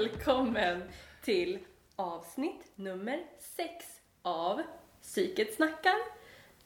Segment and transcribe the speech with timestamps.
[0.00, 0.82] välkommen
[1.22, 1.58] till
[1.96, 3.86] avsnitt nummer sex
[4.22, 4.62] av
[5.02, 5.94] Psyket snackar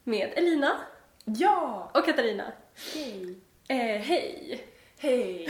[0.05, 0.81] med Elina
[1.25, 1.91] Ja!
[1.95, 2.53] och Katarina.
[2.95, 3.39] Hej!
[3.69, 4.65] Eh, hej!
[4.99, 5.49] Hej!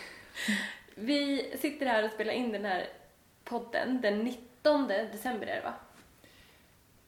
[0.94, 2.88] Vi sitter här och spelar in den här
[3.44, 5.74] podden den 19 december är det va?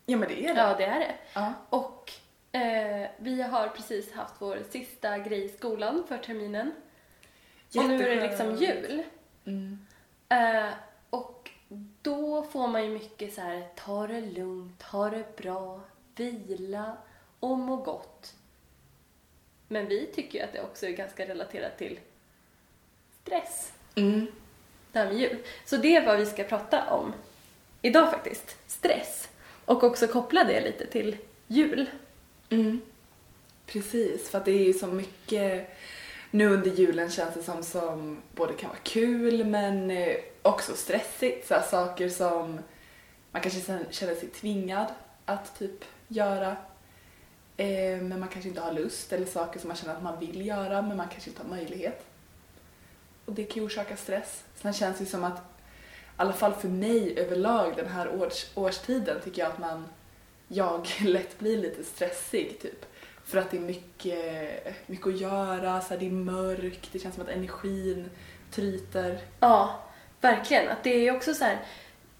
[0.07, 0.61] Ja men det är det.
[0.61, 1.15] Ja, det är det.
[1.35, 1.53] Ja.
[1.71, 2.13] Och
[2.53, 6.73] eh, vi har precis haft vår sista grej i skolan för terminen.
[7.77, 9.03] Och nu är det liksom jul.
[9.47, 9.87] Mm.
[10.29, 10.71] Eh,
[11.11, 11.51] och
[12.03, 15.81] då får man ju mycket så här, ta det lugnt, ha det bra,
[16.17, 16.97] vila
[17.41, 18.35] och må gott.
[19.69, 22.01] Men vi tycker ju att det också är ganska relaterat till
[23.23, 24.27] stress, Mm.
[24.93, 25.39] det här med jul.
[25.65, 27.13] Så det är vad vi ska prata om
[27.83, 29.29] idag faktiskt, stress.
[29.65, 31.91] Och också koppla det lite till jul.
[32.51, 32.81] Mm.
[33.67, 35.71] Precis, för att det är ju så mycket
[36.31, 41.49] nu under julen känns det som, som både kan vara kul men eh, också stressigt.
[41.49, 42.59] Så här, saker som
[43.31, 44.87] man kanske sen känner sig tvingad
[45.25, 46.57] att typ göra
[47.57, 50.47] eh, men man kanske inte har lust eller saker som man känner att man vill
[50.47, 52.05] göra men man kanske inte har möjlighet.
[53.25, 54.45] Och det kan ju orsaka stress.
[54.55, 55.41] Sen känns det ju som att, i
[56.17, 59.85] alla fall för mig överlag den här års, årstiden tycker jag att man,
[60.49, 62.85] jag lätt blir lite stressig typ.
[63.29, 67.15] För att det är mycket, mycket att göra, så här, det är mörkt, det känns
[67.15, 68.11] som att energin
[68.51, 69.19] tryter.
[69.41, 69.83] Ja,
[70.21, 70.69] verkligen.
[70.69, 71.59] Att det är också så här,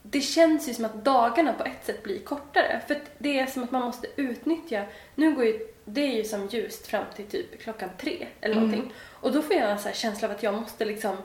[0.03, 2.81] det känns ju som att dagarna på ett sätt blir kortare.
[2.87, 6.47] För det är som att man måste utnyttja, nu går ju, det är ju som
[6.47, 8.69] ljust fram till typ klockan tre eller Mm.
[8.71, 8.93] någonting.
[9.09, 11.17] Och då får jag en så här känsla av att jag måste liksom,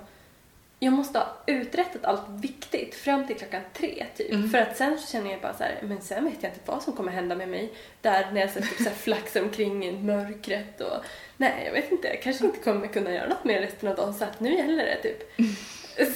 [0.84, 4.32] jag måste ha uträttat allt viktigt fram till klockan tre typ.
[4.32, 4.50] Mm.
[4.50, 6.84] För att sen så känner jag bara så här, men sen vet jag inte vad
[6.84, 7.74] som kommer hända med mig.
[8.02, 11.06] Där när jag så typ så här flaxar omkring i mörkret och
[11.38, 14.14] nej jag vet inte, jag kanske inte kommer kunna göra något mer resten av dagen
[14.14, 15.32] så att nu gäller det typ.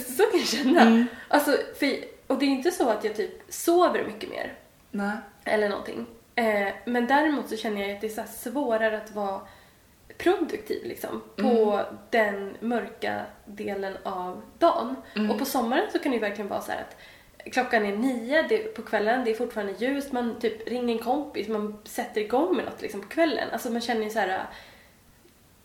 [0.08, 0.82] Så kan jag känna.
[0.82, 1.06] Mm.
[1.28, 1.96] Alltså, för,
[2.28, 4.54] och det är inte så att jag typ sover mycket mer
[4.92, 5.18] Nej.
[5.44, 6.06] eller någonting.
[6.36, 9.42] Eh, men däremot så känner jag att det är så svårare att vara
[10.18, 14.96] produktiv liksom på den mörka delen av dagen.
[15.16, 15.32] Mm.
[15.32, 16.98] Och på sommaren så kan det ju verkligen vara så här att
[17.52, 21.48] klockan är nio det, på kvällen, det är fortfarande ljust, man typ ringer en kompis,
[21.48, 23.50] man sätter igång med något liksom på kvällen.
[23.52, 24.46] Alltså man känner ju så här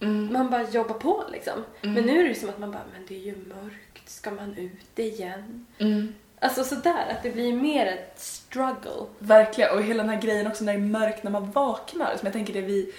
[0.00, 0.32] Mm.
[0.32, 1.64] man bara jobbar på liksom.
[1.80, 4.30] Men nu är det ju som att man bara, men det är ju mörkt, ska
[4.30, 5.66] man ut igen?
[5.78, 6.14] Mm.
[6.38, 9.06] Alltså sådär, att det blir mer ett struggle.
[9.18, 12.16] Verkligen, och hela den här grejen också när det är mörkt när man vaknar.
[12.16, 12.92] Som jag tänker det vi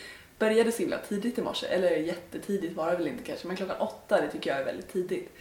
[0.44, 3.78] började så himla tidigt i morse, eller jättetidigt var det väl inte kanske, men klockan
[3.78, 5.36] åtta det tycker jag är väldigt tidigt.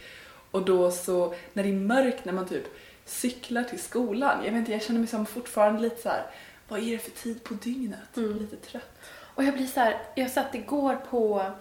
[0.51, 2.65] Och då så, när det är mörkt när man typ
[3.05, 6.27] cyklar till skolan, jag vet inte, jag känner mig som fortfarande lite så här.
[6.69, 8.17] vad är det för tid på dygnet?
[8.17, 8.39] Mm.
[8.39, 8.99] Lite trött.
[9.35, 11.53] Och jag blir så här, jag satt igår på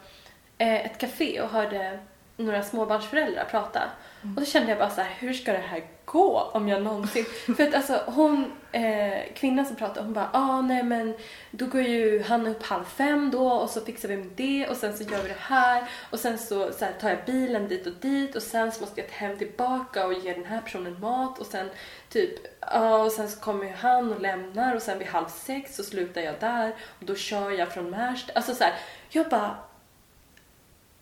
[0.58, 2.00] eh, ett café och hörde
[2.38, 3.82] några småbarnsföräldrar prata.
[4.22, 7.26] Och då kände jag bara så här, hur ska det här gå om jag någonsin...
[7.58, 11.14] För att alltså hon, eh, kvinnan som pratade, hon bara, ah nej men
[11.52, 14.76] då går ju han upp halv fem då och så fixar vi med det och
[14.76, 17.88] sen så gör vi det här och sen så, så här, tar jag bilen dit
[17.88, 21.00] och dit och sen så måste jag ta hem tillbaka och ge den här personen
[21.00, 21.70] mat och sen
[22.10, 25.76] typ, ja och sen så kommer ju han och lämnar och sen vid halv sex
[25.76, 28.34] så slutar jag där och då kör jag från Märsta.
[28.36, 28.74] Alltså så här,
[29.10, 29.56] jag bara,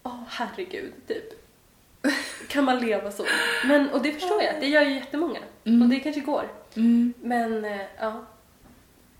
[0.03, 1.38] åh herregud, typ.
[2.47, 3.25] Kan man leva så?
[3.67, 5.39] Men, och det förstår jag, det gör ju jättemånga.
[5.65, 5.81] Mm.
[5.81, 6.49] Och det kanske går.
[6.75, 7.13] Mm.
[7.21, 8.25] Men eh, ja,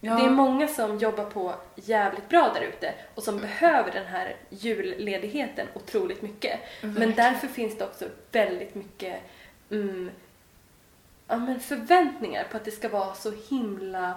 [0.02, 0.16] Ja.
[0.16, 4.36] det är många som jobbar på jävligt bra där ute och som behöver den här
[4.50, 6.60] julledigheten otroligt mycket.
[6.82, 7.16] Men Verkligen.
[7.16, 9.16] därför finns det också väldigt mycket
[9.72, 10.12] mm,
[11.28, 14.14] ja, men förväntningar på att det ska vara så himla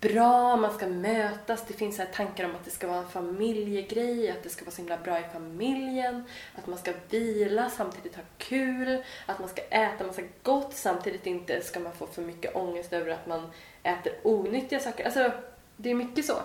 [0.00, 3.08] bra, man ska mötas, det finns så här tankar om att det ska vara en
[3.08, 6.24] familjegrej, att det ska vara så himla bra i familjen,
[6.54, 11.60] att man ska vila, samtidigt ha kul, att man ska äta massa gott, samtidigt inte
[11.62, 13.50] ska man få för mycket ångest över att man
[13.82, 15.04] äter onyttiga saker.
[15.04, 15.32] Alltså,
[15.76, 16.36] det är mycket så.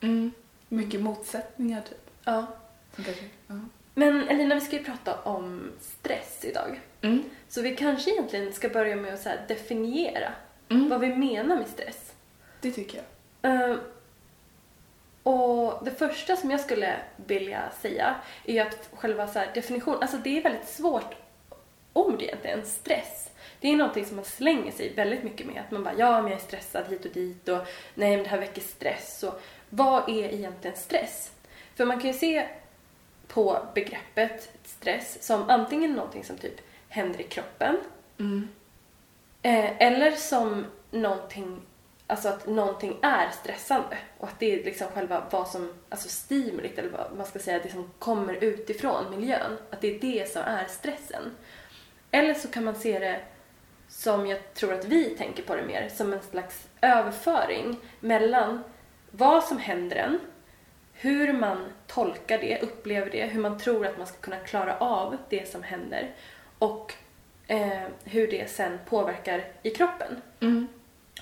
[0.00, 0.32] Mm.
[0.68, 2.10] Mycket motsättningar typ.
[2.24, 2.46] Ja.
[3.94, 6.80] Men Elina, vi ska ju prata om stress idag.
[7.00, 7.22] Mm.
[7.48, 10.32] Så vi kanske egentligen ska börja med att så definiera
[10.70, 10.88] Mm.
[10.88, 12.09] vad vi menar med stress.
[12.60, 13.02] Det tycker
[13.42, 13.52] jag.
[13.52, 13.76] Eh,
[15.22, 18.14] och det första som jag skulle vilja säga
[18.44, 21.14] är att själva så här definition, alltså det är väldigt svårt
[21.92, 23.30] ord egentligen, stress.
[23.60, 25.62] Det är någonting som man slänger sig väldigt mycket med.
[25.66, 28.30] Att man bara, ja men jag är stressad hit och dit och nej men det
[28.30, 29.22] här väcker stress.
[29.22, 31.32] Och vad är egentligen stress?
[31.74, 32.48] För man kan ju se
[33.28, 37.76] på begreppet stress som antingen någonting som typ händer i kroppen
[38.18, 38.48] Mm.
[39.42, 41.60] Eh, eller som någonting
[42.10, 46.78] alltså att någonting är stressande och att det är liksom själva vad som, alltså stimulit
[46.78, 50.42] eller vad man ska säga, det som kommer utifrån miljön, att det är det som
[50.42, 51.36] är stressen.
[52.10, 53.20] Eller så kan man se det
[53.88, 58.62] som jag tror att vi tänker på det mer, som en slags överföring mellan
[59.10, 60.18] vad som händer en,
[60.92, 65.16] hur man tolkar det, upplever det, hur man tror att man ska kunna klara av
[65.28, 66.14] det som händer
[66.58, 66.94] och
[67.46, 70.22] eh, hur det sen påverkar i kroppen.
[70.40, 70.68] Mm.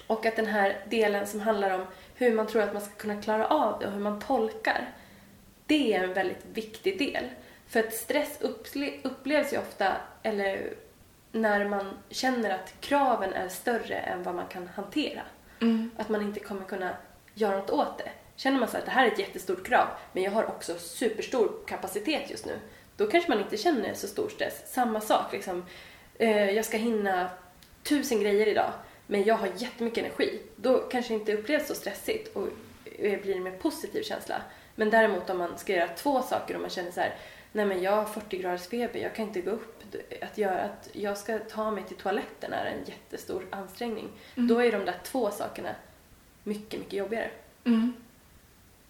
[0.08, 3.22] Och att den här delen som handlar om hur man tror att man ska kunna
[3.22, 4.90] klara av det och hur man tolkar,
[5.66, 7.24] det är en väldigt viktig del.
[7.68, 10.74] För att stress upple- upplevs ju ofta, eller
[11.32, 15.22] när man känner att kraven är större än vad man kan hantera.
[15.60, 15.90] Mm.
[15.96, 16.90] Att man inte kommer kunna
[17.34, 18.10] göra något åt det.
[18.36, 21.52] Känner man så att det här är ett jättestort krav, men jag har också superstor
[21.66, 22.58] kapacitet just nu,
[22.96, 24.72] då kanske man inte känner så stor stress.
[24.72, 25.64] Samma sak, liksom,
[26.18, 27.30] eh, jag ska hinna
[27.82, 28.72] tusen grejer idag,
[29.10, 30.40] men jag har jättemycket energi.
[30.56, 32.48] Då kanske det inte upplevs så stressigt och
[32.98, 34.42] eh, blir en mer positiv känsla.
[34.74, 37.14] Men däremot om man ska göra två saker och man känner så här,
[37.52, 39.82] nej men jag har 40 graders feber, jag kan inte gå upp.
[40.22, 44.08] Att, göra, att jag ska ta mig till toaletten är en jättestor ansträngning.
[44.34, 45.74] Då är de där två sakerna
[46.42, 47.30] mycket, mycket jobbigare.
[47.64, 47.92] Mm.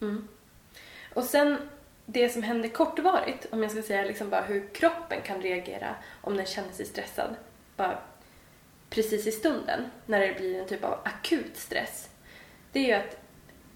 [0.01, 0.29] Mm.
[1.15, 1.59] Och sen
[2.07, 6.37] det som händer kortvarigt, om jag ska säga liksom bara hur kroppen kan reagera om
[6.37, 7.37] den känner sig stressad,
[7.77, 7.99] bara
[8.91, 12.09] precis i stunden, när det blir en typ av akut stress.
[12.73, 13.17] Det är ju att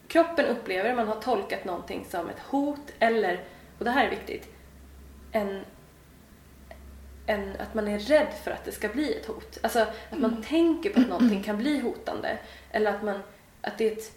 [0.08, 3.44] kroppen upplever, man har tolkat någonting som ett hot eller,
[3.78, 4.48] och det här är viktigt,
[5.32, 5.64] en,
[7.26, 9.58] en, att man är rädd för att det ska bli ett hot.
[9.62, 12.38] Alltså att man tänker på att någonting kan bli hotande.
[12.70, 13.20] Eller att, man,
[13.60, 14.12] att det är ett,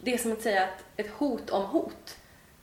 [0.00, 2.16] det är som att säga att ett hot om hot.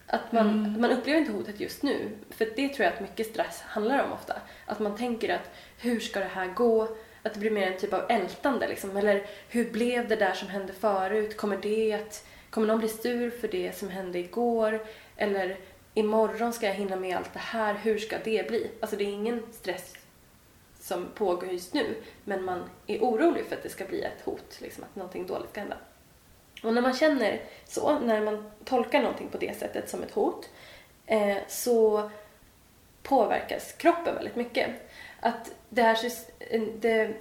[0.08, 0.74] Att man, Mm.
[0.74, 2.18] att man upplever inte hotet just nu.
[2.30, 4.42] För det tror jag att mycket stress handlar om ofta.
[4.66, 6.88] Att man tänker att hur ska det här gå?
[7.28, 8.98] Att det blir mer en typ av ältande liksom.
[8.98, 11.38] Eller hur blev det där som hände förut?
[11.38, 14.86] Kommer det att, kommer någon bli sur för det som hände igår?
[15.18, 15.58] Eller
[15.94, 17.74] imorgon ska jag hinna med allt det här.
[17.74, 18.72] Hur ska det bli?
[18.80, 19.94] Alltså det är ingen stress
[20.80, 21.96] som pågår just nu.
[22.24, 24.58] Men man är orolig för att det ska bli ett hot.
[24.62, 25.78] Liksom, att någonting dåligt ska hända.
[26.64, 30.50] Och när man känner så, när man tolkar någonting på det sättet som ett hot,
[31.06, 32.10] eh, så
[33.04, 34.70] påverkas kroppen väldigt mycket.
[35.20, 35.98] Att det här
[36.80, 37.14] det,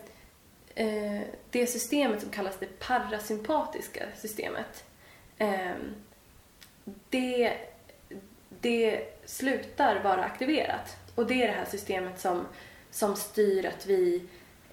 [0.74, 1.20] eh,
[1.50, 4.84] det systemet som kallas det parasympatiska systemet,
[5.38, 5.94] ehm,
[7.10, 7.52] det,
[8.60, 10.96] det slutar vara aktiverat.
[11.14, 12.46] Och det är det här systemet som,
[12.90, 14.28] som styr att vi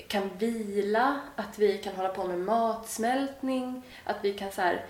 [0.07, 4.85] kan vila, att vi kan hålla på med matsmältning, att vi kan så här,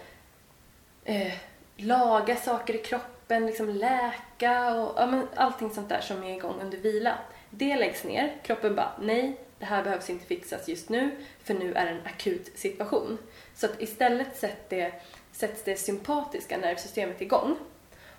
[1.04, 1.34] eh,
[1.78, 6.62] laga saker i kroppen, liksom läka och ja, men allting sånt där som är igång
[6.62, 7.18] under vila.
[7.58, 8.38] Det läggs ner.
[8.44, 11.12] Kroppen bara, nej, det här behövs inte fixas just nu,
[11.44, 13.18] för nu är det en akut situation.
[13.56, 14.94] Så att istället sätts det,
[15.32, 17.56] sätts det sympatiska nervsystemet igång.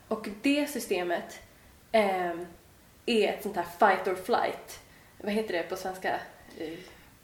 [0.08, 1.40] Och det systemet
[1.92, 2.32] eh,
[3.06, 4.80] är ett sånt här fight or flight.
[5.18, 6.20] Vad heter det på svenska?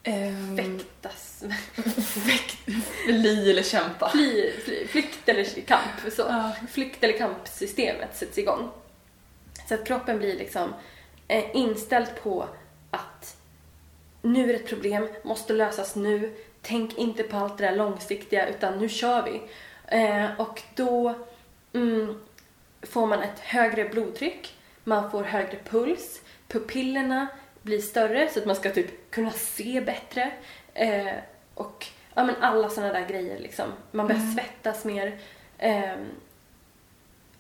[0.03, 1.45] Ehm, Fäktas.
[3.05, 4.11] fly eller kämpa.
[4.11, 6.13] Fly, fly, flykt eller kamp.
[6.13, 6.23] Så.
[6.23, 6.53] Ja.
[6.71, 8.71] Flykt eller kampsystemet sätts igång.
[9.69, 10.75] Så att kroppen blir liksom
[11.31, 12.47] eh, inställd på
[12.91, 13.37] att
[14.23, 16.37] nu är det ett problem, måste lösas nu.
[16.63, 19.43] Tänk inte på allt det där långsiktiga utan nu kör vi.
[19.87, 21.15] Eh, och då
[21.73, 22.21] mm,
[22.83, 27.27] får man ett högre blodtryck, man får högre puls, pupillerna
[27.63, 30.33] blir större så att man ska typ kunna se bättre.
[30.75, 31.15] Eh,
[31.55, 33.73] och ja, men alla sådana där grejer liksom.
[33.91, 35.19] Man börjar svettas mer.
[35.59, 36.07] ehm,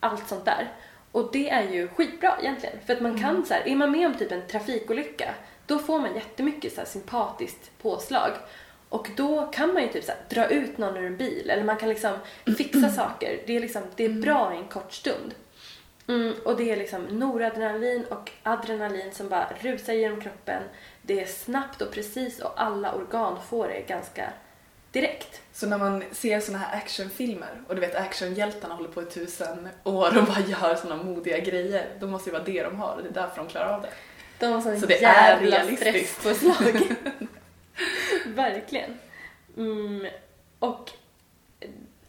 [0.00, 0.68] allt sånt där.
[1.12, 2.76] Och det är ju skitbra egentligen.
[2.86, 5.34] För att man kan så här, är man med om typ en trafikolycka,
[5.66, 8.32] då får man jättemycket så här sympatiskt påslag.
[8.88, 11.64] Och då kan man ju typ så här, dra ut någon ur en bil eller
[11.64, 12.12] man kan liksom
[12.58, 13.42] fixa saker.
[13.46, 15.34] Det är liksom, det är bra i en kort stund.
[16.08, 20.62] Mm, och det är liksom noradrenalin och adrenalin som bara rusar genom kroppen.
[21.02, 24.32] Det är snabbt och precis och alla organ får det ganska
[24.92, 25.40] direkt.
[25.52, 29.68] Så när man ser såna här actionfilmer och du vet actionhjältarna håller på i tusen
[29.84, 33.02] år och bara gör såna modiga grejer, då måste det vara det de har och
[33.02, 33.90] det är därför de klarar av det.
[34.38, 36.16] De har sån Så det är realistiskt.
[36.18, 36.96] stresspåslag.
[38.26, 38.98] Verkligen.
[39.56, 40.06] Mm,
[40.58, 40.90] och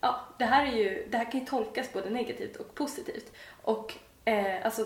[0.02, 3.32] ja, det här, är ju, det här kan ju tolkas både negativt och positivt.
[3.62, 3.94] Och
[4.26, 4.86] eh, alltså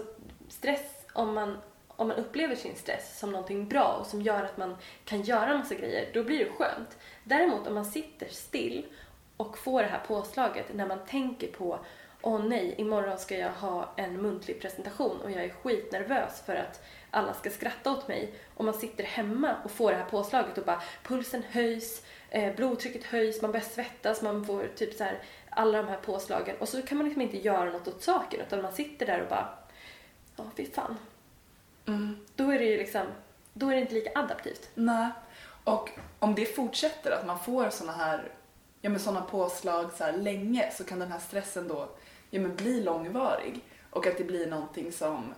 [0.50, 1.58] stress, om man,
[1.96, 5.58] om man upplever sin stress som någonting bra och som gör att man kan göra
[5.58, 6.98] massa grejer, då blir det skönt.
[7.24, 8.86] Däremot om man sitter still
[9.38, 11.80] och får det här påslaget när man tänker på
[12.26, 16.84] åh nej, imorgon ska jag ha en muntlig presentation och jag är skitnervös för att
[17.12, 18.34] alla ska skratta åt mig.
[18.56, 23.04] Och man sitter hemma och får det här påslaget och bara pulsen höjs, eh, blodtrycket
[23.04, 26.82] höjs, man börjar svettas, man får typ så här alla de här påslagen och så
[26.82, 29.58] kan man liksom inte göra något åt saken utan man sitter där och bara,
[30.36, 30.98] ja fy fan.
[31.86, 32.18] Mm.
[32.36, 33.06] Då är det ju liksom,
[33.54, 34.70] då är det inte lika adaptivt.
[34.74, 35.10] Nej.
[35.64, 35.90] Och
[36.20, 38.32] om det fortsätter, att man får såna här,
[38.82, 41.90] ja men såna påslag så länge så kan den här stressen då
[42.30, 43.62] ja men bli långvarig.
[43.90, 45.34] Och att det blir någonting som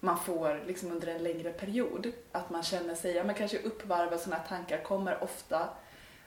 [0.00, 2.12] man får liksom under en längre period.
[2.32, 5.68] Att man känner sig, ja men kanske uppvarva såna här tankar kommer ofta.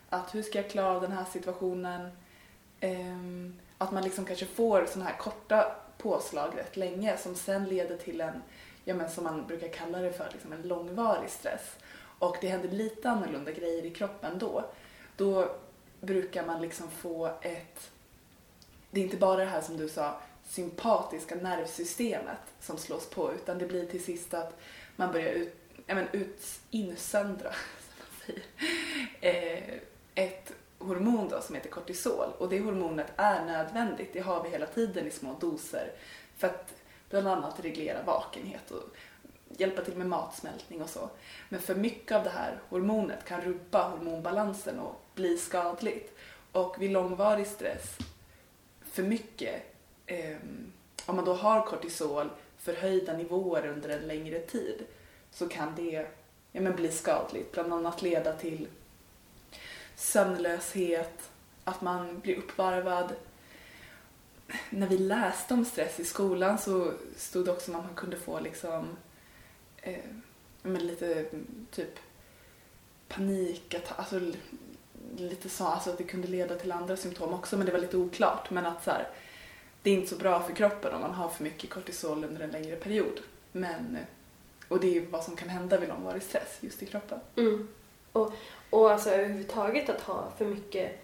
[0.10, 2.10] Att hur ska jag klara den här situationen?
[2.79, 7.98] Ehm, att man liksom kanske får såna här korta påslag rätt länge som sen leder
[7.98, 8.41] till en,
[8.86, 11.75] ja men som man brukar kalla det för, liksom en långvarig stress.
[12.20, 14.65] Och det händer lite annorlunda grejer i kroppen då.
[15.18, 15.56] Då
[16.01, 17.92] brukar man liksom få ett,
[18.92, 23.58] det är inte bara det här som du sa, sympatiska nervsystemet som slås på utan
[23.58, 24.60] det blir till sist att
[24.96, 28.44] man börjar ut, men ut, insöndra som man säger,
[29.22, 29.80] eh,
[30.15, 34.65] ett hormon då som heter kortisol och det hormonet är nödvändigt, det har vi hela
[34.65, 35.92] tiden i små doser
[36.38, 36.74] för att
[37.09, 38.83] bland annat reglera vakenhet och
[39.47, 41.09] hjälpa till med matsmältning och så.
[41.50, 46.17] Men för mycket av det här hormonet kan rubba hormonbalansen och bli skadligt.
[46.51, 47.97] Och vid långvarig stress,
[48.81, 49.63] för mycket,
[50.05, 50.38] eh,
[51.05, 54.85] om man då har kortisol förhöjda nivåer under en längre tid
[55.31, 56.07] så kan det
[56.51, 57.51] ja, men bli skadligt.
[57.51, 58.67] Bland annat leda till
[59.95, 61.29] sömnlöshet,
[61.63, 63.15] att man blir uppvarvad.
[64.70, 68.40] När vi läste om stress i skolan så stod det också att man kunde få
[68.40, 68.98] liksom
[69.78, 70.04] eh,
[70.62, 71.25] men lite
[71.72, 72.00] typ
[73.08, 74.22] panik, alltså
[75.18, 77.98] lite så, alltså att det kunde leda till andra symptom också men det var lite
[77.98, 78.50] oklart.
[78.50, 79.08] Men att så här,
[79.82, 82.52] det är inte så bra för kroppen om man har för mycket kortisol under en
[82.52, 83.20] längre period.
[83.52, 83.98] Men,
[84.68, 87.20] och det är ju vad som kan hända vid långvarig stress just i kroppen.
[87.36, 87.68] Mm.
[88.12, 88.34] Och,
[88.70, 91.00] och alltså överhuvudtaget att ha för mycket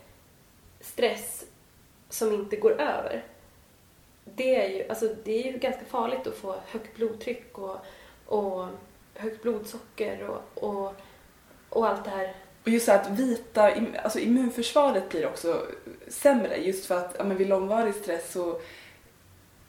[0.80, 1.46] stress
[2.10, 3.24] som inte går över.
[4.24, 7.78] Det är ju, alltså, det är ju ganska farligt att få högt blodtryck och,
[8.26, 8.68] och
[9.16, 10.96] högt blodsocker och, och,
[11.70, 12.36] och allt det här.
[12.64, 13.72] Och just så att vita,
[14.04, 15.68] alltså immunförsvaret blir också
[16.08, 18.62] sämre just för att ja, men vid långvarig stress så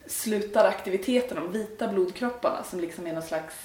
[0.05, 3.55] slutar aktiviteten, de vita blodkropparna som liksom är någon slags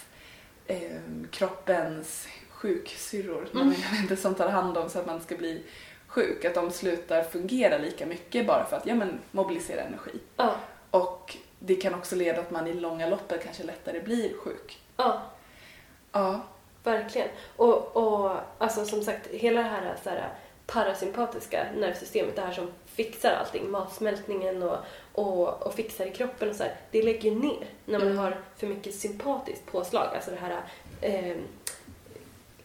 [0.67, 0.97] eh,
[1.31, 3.75] kroppens sjuksyrror, mm.
[4.03, 5.63] inte, som tar hand om så att man ska bli
[6.07, 10.21] sjuk, att de slutar fungera lika mycket bara för att ja, men, mobilisera energi.
[10.37, 10.57] Ja.
[10.91, 14.79] Och det kan också leda till att man i långa loppet kanske lättare blir sjuk.
[14.97, 15.23] Ja.
[16.13, 16.41] Ja.
[16.85, 17.29] Verkligen.
[17.57, 20.33] Och, och alltså som sagt, hela det här, så här
[20.67, 24.77] parasympatiska nervsystemet, det här som fixar allting, matsmältningen och,
[25.13, 28.19] och, och fixar i kroppen och så här, det lägger ner när man mm.
[28.19, 30.63] har för mycket sympatiskt påslag, alltså det här
[31.01, 31.37] eh,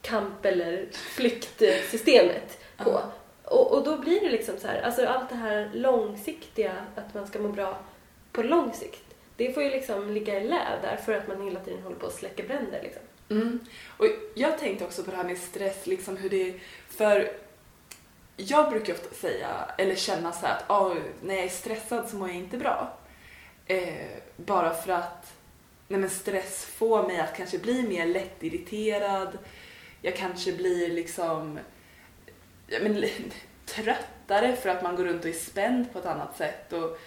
[0.02, 2.90] kamp eller flyktsystemet på.
[2.90, 3.02] Mm.
[3.44, 7.28] Och, och då blir det liksom så här, alltså allt det här långsiktiga, att man
[7.28, 7.78] ska må bra
[8.34, 11.60] på lång sikt, det får ju liksom ligga i lä där för att man hela
[11.60, 13.02] tiden håller på att släcka bränder liksom.
[13.30, 13.60] Mm.
[13.98, 16.54] Och jag tänkte också på det här med stress, liksom hur det
[16.90, 17.32] för
[18.38, 22.28] jag brukar ofta säga, eller känna så att oh, när jag är stressad så mår
[22.28, 22.98] jag inte bra.
[23.66, 25.34] Eh, bara för att
[25.88, 29.38] nej men stress får mig att kanske bli mer lättirriterad.
[30.02, 31.60] Jag kanske blir liksom
[32.68, 33.06] ja, men,
[33.66, 36.98] tröttare för att man går runt och är spänd på ett annat sätt och,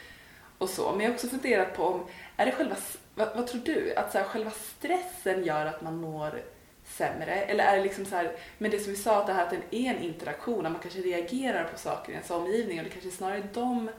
[0.59, 0.93] och så.
[0.93, 2.77] Men jag har också funderat på om, är det själva
[3.15, 3.95] vad, vad tror du?
[3.95, 6.43] Att så här, själva stressen gör att man mår
[6.85, 7.35] sämre?
[7.35, 9.51] Eller är det liksom så här, men det som vi sa, att det här att
[9.71, 12.91] det är en interaktion, att man kanske reagerar på saker i ens omgivning och det
[12.91, 13.91] kanske är snarare de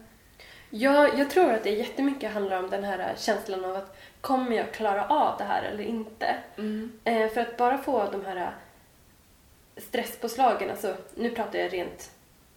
[0.69, 4.73] Ja, jag tror att det jättemycket handlar om den här känslan av att kommer jag
[4.73, 6.35] klara av det här eller inte?
[6.57, 6.91] Mm.
[7.03, 8.51] Eh, för att bara få de här
[9.77, 12.11] stresspåslagen, alltså nu pratar jag rent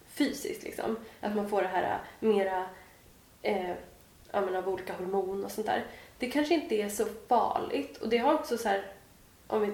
[0.07, 2.67] fysiskt liksom, att man får det här mera
[3.43, 3.75] eh,
[4.33, 5.85] av olika hormon och sånt där
[6.21, 7.97] det kanske inte är så farligt.
[7.97, 8.83] Och det har också så här,
[9.47, 9.73] om vi,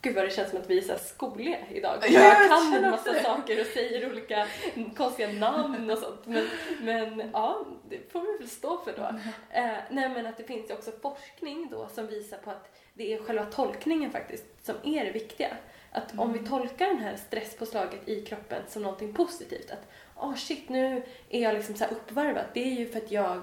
[0.00, 1.98] Gud vad det känns som att vi är så skoliga idag.
[2.02, 3.22] Ja, jag kan en massa det.
[3.22, 4.46] saker och säger olika
[4.96, 6.26] konstiga namn och sånt.
[6.26, 6.48] Men,
[6.80, 9.02] men ja, det får vi väl stå för då.
[9.50, 13.22] Eh, nej men att det finns också forskning då som visar på att det är
[13.22, 15.56] själva tolkningen faktiskt som är det viktiga.
[15.92, 16.50] Att om vi mm.
[16.50, 21.54] tolkar det här stresspåslaget i kroppen som någonting positivt, att oh shit nu är jag
[21.54, 23.42] liksom så uppvarvad, det är ju för att jag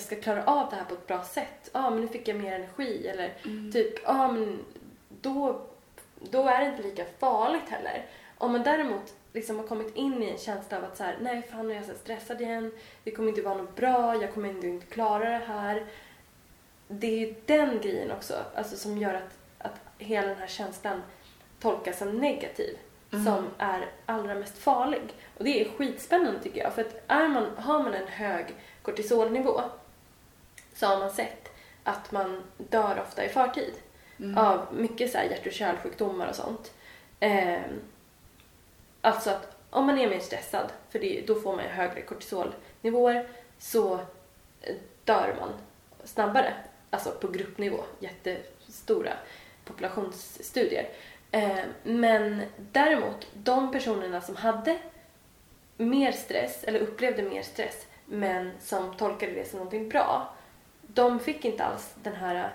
[0.00, 1.70] ska klara av det här på ett bra sätt.
[1.72, 3.72] Ja, ah, men nu fick jag mer energi eller mm.
[3.72, 4.58] typ, ja ah, men
[5.08, 5.66] då,
[6.30, 8.06] då är det inte lika farligt heller.
[8.38, 11.42] Om man däremot liksom har kommit in i en känsla av att så här, nej
[11.42, 12.72] fan nu är jag så stressad igen,
[13.04, 15.86] det kommer inte vara något bra, jag kommer inte, inte klara det här.
[16.88, 21.02] Det är ju den grejen också alltså, som gör att, att hela den här känslan
[21.60, 22.76] tolkas som negativ
[23.12, 23.24] Mm.
[23.24, 25.02] som är allra mest farlig.
[25.38, 26.72] Och det är skitspännande tycker jag.
[26.72, 28.46] För att är man, har man en hög
[28.82, 29.62] kortisolnivå
[30.74, 31.48] så har man sett
[31.84, 33.74] att man dör ofta i förtid
[34.22, 34.38] Mm.
[34.38, 36.72] av mycket så här hjärt och kärlsjukdomar och sånt.
[37.20, 37.60] Eh,
[39.00, 43.28] alltså att om man är mer stressad, för det, då får man ju högre kortisolnivåer,
[43.58, 43.94] så
[44.62, 45.52] eh, dör man
[46.04, 46.54] snabbare.
[46.90, 49.12] Alltså på gruppnivå, jättestora
[49.64, 50.88] populationsstudier.
[51.30, 54.78] Eh, men däremot, de personerna som hade
[55.76, 60.34] mer stress, eller upplevde mer stress, men som tolkade det som någonting bra,
[60.86, 62.52] de fick inte alls den här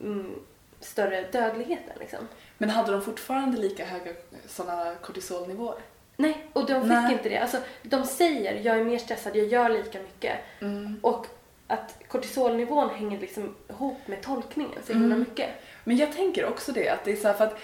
[0.00, 0.34] mm,
[0.80, 2.28] större dödligheten liksom.
[2.58, 4.12] Men hade de fortfarande lika höga
[4.48, 5.78] sådana kortisolnivåer?
[6.16, 7.12] Nej, och de fick Nej.
[7.12, 7.38] inte det.
[7.38, 10.38] Alltså, de säger jag är mer stressad, jag gör lika mycket.
[10.60, 11.00] Mm.
[11.02, 11.26] Och
[11.66, 15.20] att kortisolnivån hänger liksom ihop med tolkningen så himla Mm.
[15.20, 15.50] mycket.
[15.84, 17.58] Men jag tänker också det, att det är så här för att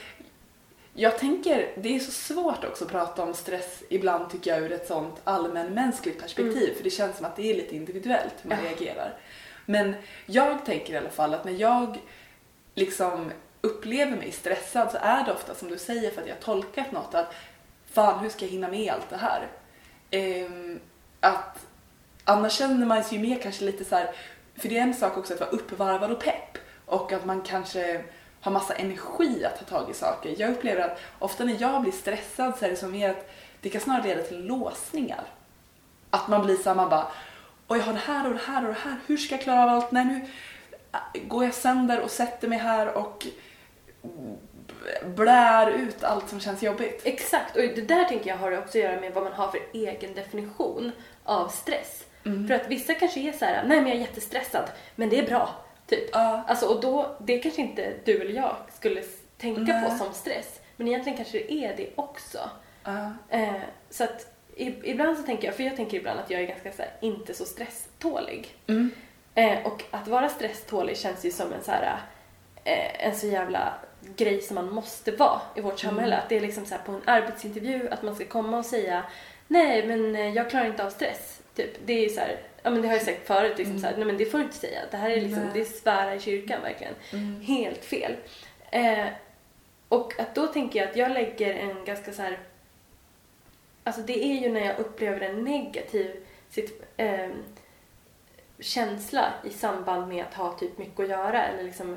[0.98, 4.72] jag tänker, det är så svårt också att prata om stress ibland tycker jag ur
[4.72, 8.58] ett sånt allmänmänskligt perspektiv för det känns som att det är lite individuellt hur man
[8.64, 8.70] Ja.
[8.70, 9.14] reagerar.
[9.66, 9.94] Men
[10.26, 11.98] jag tänker i alla fall att när jag
[12.74, 16.40] liksom upplever mig stressad så är det ofta som du säger för att jag har
[16.42, 17.34] tolkat något att
[17.92, 19.48] fan hur ska jag hinna med allt det här?
[20.10, 20.80] Ehm,
[21.20, 21.66] att
[22.24, 24.10] annars känner man sig ju mer kanske lite så här,
[24.56, 28.04] för det är en sak också att vara uppvarvad och pepp och att man kanske
[28.40, 30.34] har massa energi att ta tag i saker.
[30.38, 33.68] Jag upplever att ofta när jag blir stressad så är det som mer att det
[33.68, 35.24] kan snarare leda till låsningar.
[36.10, 37.06] Att man blir så man bara,
[37.66, 39.62] och jag har det här och det här och det här, hur ska jag klara
[39.62, 39.92] av allt?
[39.92, 40.20] Nej nu
[41.28, 43.26] går jag sönder och sätter mig här och
[45.04, 47.00] blär ut allt som känns jobbigt.
[47.04, 49.60] Exakt, och det där tänker jag har också att göra med vad man har för
[49.72, 50.92] egen definition
[51.24, 52.04] av stress.
[52.24, 52.48] Mm.
[52.48, 54.64] För att vissa kanske är så här, nej men jag är jättestressad,
[54.94, 55.65] men det är bra.
[55.86, 56.08] Typ.
[56.12, 56.44] Ja.
[56.46, 59.02] Alltså, och då, det kanske inte du eller jag skulle
[59.38, 59.90] tänka Nej.
[59.90, 60.60] på som stress.
[60.76, 62.38] Men egentligen kanske det är det också.
[62.84, 63.12] Ja.
[63.30, 63.54] Eh,
[63.90, 64.32] så att
[64.82, 67.34] ibland så tänker jag, för jag tänker ibland att jag är ganska så här, inte
[67.34, 68.54] så stresstålig.
[68.66, 68.90] Mm.
[69.34, 72.00] Eh, och att vara stresstålig känns ju som en så här,
[72.64, 73.74] eh, en så jävla
[74.16, 76.16] grej som man måste vara i vårt samhälle.
[76.16, 79.04] Att det är liksom så här på en arbetsintervju att man ska komma och säga
[79.48, 81.40] nej men eh, jag klarar inte av stress.
[81.54, 81.70] Typ.
[81.86, 83.96] Det är ju så här, ja men det har jag sagt förut, liksom så här,
[83.96, 84.80] nej men det får du inte säga.
[84.90, 85.50] Det här är liksom, Nej.
[85.54, 86.94] det är svära i kyrkan verkligen.
[87.12, 87.40] Mm.
[87.40, 88.16] Helt fel.
[88.70, 89.06] Eh,
[89.88, 92.38] och att då tänker jag att jag lägger en ganska så här
[93.84, 97.44] Alltså det är ju när jag upplever en negativ sitt, ehm,
[98.58, 101.96] känsla i samband med att ha typ mycket att göra eller liksom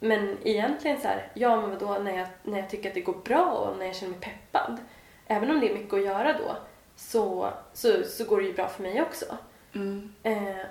[0.00, 3.22] men egentligen så här, ja men vadå när jag, när jag tycker att det går
[3.24, 4.78] bra och när jag känner mig peppad
[5.26, 6.56] även om det är mycket att göra då
[6.96, 9.36] så, så, så går det ju bra för mig också.
[9.76, 10.12] Mm.
[10.22, 10.66] Eh,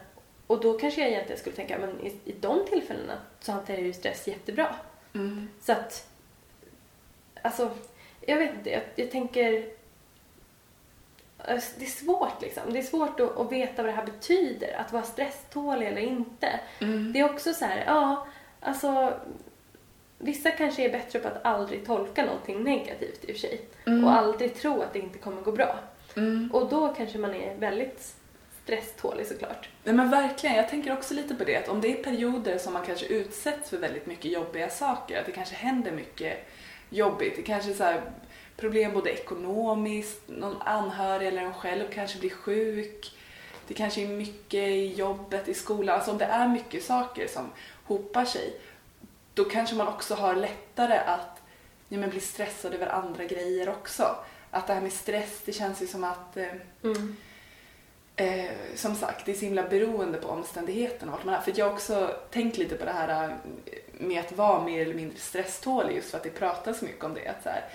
[0.48, 3.88] och då kanske jag egentligen skulle tänka men i, i de tillfällena så hanterar jag
[3.88, 4.76] ju stress jättebra.
[5.13, 5.48] Mm.
[5.62, 6.10] Så att,
[7.41, 7.72] alltså,
[8.22, 9.70] jag vet inte, jag, jag tänker
[11.38, 12.63] alltså, det är svårt liksom.
[12.74, 16.60] Det är svårt att, att veta vad det här betyder, att vara stresstålig eller inte.
[16.80, 17.13] Mm.
[17.13, 18.28] Det är också så här, ja,
[18.60, 19.13] alltså
[20.18, 24.04] vissa kanske är bättre på att aldrig tolka någonting negativt i och för sig Mm.
[24.04, 25.80] och aldrig tro att det inte kommer gå bra.
[26.15, 26.50] Mm.
[26.54, 28.15] Och då kanske man är väldigt
[28.65, 29.69] stresstålig såklart.
[29.84, 32.73] Nej men verkligen, jag tänker också lite på det att om det är perioder som
[32.73, 36.47] man kanske utsätts för väldigt mycket jobbiga saker, att det kanske händer mycket
[36.89, 38.01] jobbigt, det kanske är så här
[38.58, 43.17] problem både ekonomiskt, någon anhörig eller en själv kanske blir sjuk,
[43.67, 47.51] det kanske är mycket i jobbet, i skolan, alltså om det är mycket saker som
[47.84, 48.54] hopar sig,
[49.34, 51.41] då kanske man också har lättare att
[51.89, 54.15] ja, men bli stressad över andra grejer också.
[54.51, 56.47] Att det här med stress, det känns ju som att eh,
[56.84, 57.17] Mm.
[58.17, 61.41] Eh, som sagt, det är så himla beroende på omständigheterna vart man är.
[61.41, 64.93] För jag har också tänkt lite på det här eh, med att vara mer eller
[64.93, 67.28] mindre stresstålig just för att det pratas mycket om det.
[67.28, 67.65] Att så här,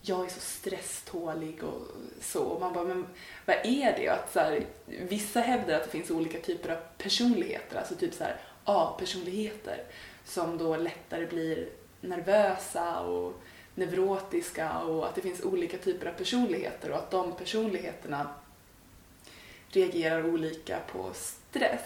[0.00, 1.82] jag är så stresstålig och
[2.20, 2.42] så.
[2.42, 3.06] Och man bara, men
[3.46, 4.10] vad är det?
[4.10, 8.14] Och Att så här, vissa hävdar att det finns olika typer av personligheter, alltså typ
[8.14, 9.82] så här A-personligheter
[10.24, 11.68] som då lättare blir
[12.00, 13.32] nervösa och
[13.74, 18.30] neurotiska och att det finns olika typer av personligheter och att de personligheterna
[19.76, 21.80] reagerar olika på stress.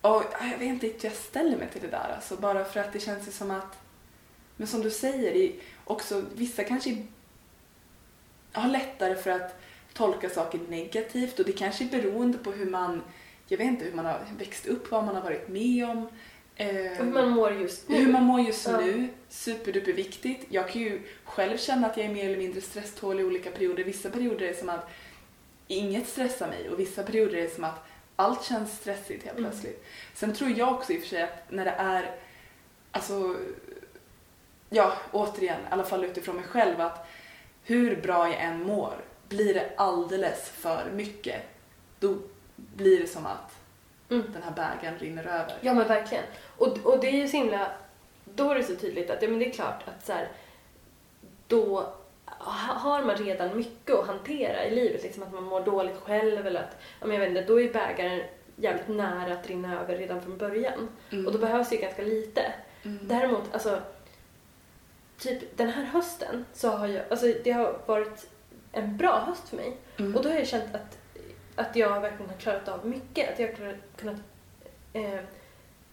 [0.00, 2.80] Och ja, jag vet inte hur jag ställer mig till det där alltså, bara för
[2.80, 3.78] att det känns ju som att,
[4.56, 5.52] men som du säger,
[5.84, 6.96] också vissa kanske
[8.52, 9.60] har lättare för att
[9.92, 13.02] tolka saker negativt och det kanske är beroende på hur man,
[13.48, 16.08] jag vet inte hur man har växt upp, vad man har varit med om.
[16.56, 17.96] Eh, Och hur man mår just nu.
[17.96, 18.80] hur man mår just Ja.
[18.80, 20.46] nu, superduper viktigt.
[20.48, 23.84] Jag kan ju själv känna att jag är mer eller mindre stresstålig i olika perioder.
[23.84, 24.90] Vissa perioder är som att
[25.66, 27.84] inget stressar mig och vissa perioder är det som att
[28.16, 29.50] allt känns stressigt helt Mm.
[29.50, 29.84] plötsligt.
[30.14, 32.10] Sen tror jag också i och för sig att när det är,
[32.90, 33.36] alltså,
[34.70, 37.06] ja återigen, i alla fall utifrån mig själv att
[37.62, 38.94] hur bra jag än mår,
[39.28, 41.42] blir det alldeles för mycket,
[42.00, 42.16] då
[42.56, 43.50] blir det som att
[44.10, 44.32] Mm.
[44.32, 45.58] den här bägaren rinner över.
[45.60, 46.24] Ja men verkligen.
[46.58, 47.72] Och, och det är ju så himla,
[48.24, 50.28] då är det så tydligt att ja, men det är klart att så här,
[51.48, 51.92] då
[52.52, 56.60] har man redan mycket att hantera i livet, liksom att man mår dåligt själv eller
[56.60, 58.20] att, men jag vet inte, då är bägaren
[58.56, 60.88] jävligt nära att rinna över redan från början.
[61.10, 61.26] Mm.
[61.26, 62.52] Och då behövs ju ganska lite.
[62.82, 62.98] Mm.
[63.02, 63.80] Däremot, alltså,
[65.18, 68.26] typ den här hösten så har jag, alltså det har varit
[68.72, 69.76] en bra höst för mig.
[69.96, 70.16] Mm.
[70.16, 70.98] Och då har jag känt att,
[71.54, 73.32] att jag verkligen har klarat av mycket.
[73.32, 74.16] Att jag har kunnat
[74.92, 75.20] eh,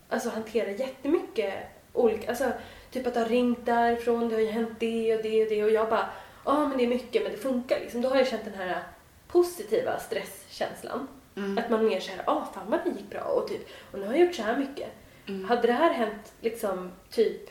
[0.09, 1.53] alltså hantera jättemycket
[1.93, 2.51] olika, alltså
[2.91, 5.63] typ att det har ringt därifrån, det har ju hänt det och det och det
[5.63, 6.09] och jag bara,
[6.45, 8.01] ja men det är mycket men det funkar liksom.
[8.01, 8.83] Då har jag känt den här
[9.27, 11.07] positiva stresskänslan.
[11.35, 11.57] Mm.
[11.57, 14.13] Att man mer såhär, ja fan vad det gick bra och typ, och nu har
[14.13, 14.89] jag gjort så här mycket.
[15.27, 15.43] Mm.
[15.43, 17.49] Hade det här hänt liksom typ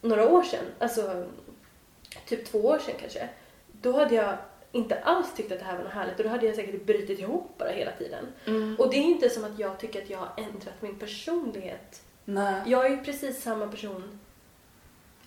[0.00, 1.26] några år sedan, alltså
[2.26, 3.28] typ två år sedan kanske,
[3.72, 4.36] då hade jag
[4.72, 7.18] inte alls tyckt att det här var något härligt och då hade jag säkert brutit
[7.18, 8.26] ihop bara hela tiden.
[8.46, 8.76] Mm.
[8.78, 12.02] Och det är inte som att jag tycker att jag har ändrat min personlighet.
[12.24, 12.62] Nej.
[12.66, 14.20] Jag är ju precis samma person,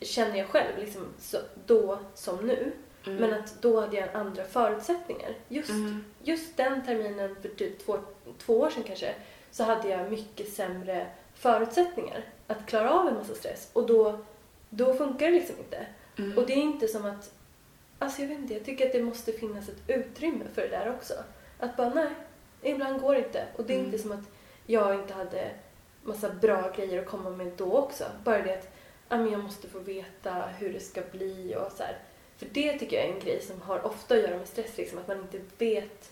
[0.01, 2.71] känner jag själv, liksom så, då som nu.
[3.07, 3.17] Mm.
[3.19, 5.29] Men att då hade jag andra förutsättningar.
[5.47, 6.05] Just, Mm.
[6.23, 7.99] just den terminen för typ två,
[8.37, 9.13] två år sedan kanske,
[9.51, 13.69] så hade jag mycket sämre förutsättningar att klara av en massa stress.
[13.73, 14.19] Och då,
[14.69, 15.85] då funkar det liksom inte.
[16.17, 16.37] Mm.
[16.37, 17.31] Och det är inte som att,
[17.99, 20.89] alltså jag vet inte, jag tycker att det måste finnas ett utrymme för det där
[20.89, 21.13] också.
[21.59, 22.09] Att bara nej,
[22.61, 23.45] ibland går det inte.
[23.55, 23.85] Och det är Mm.
[23.85, 24.29] inte som att
[24.65, 25.51] jag inte hade
[26.03, 28.03] massa bra grejer att komma med då också.
[28.23, 28.53] Bara det
[29.07, 31.97] att jag måste få veta hur det ska bli och så här.
[32.43, 34.97] För det tycker jag är en grej som har ofta att göra med stress, liksom,
[34.97, 36.11] att man inte vet